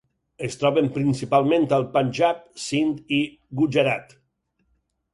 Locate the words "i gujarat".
3.21-4.21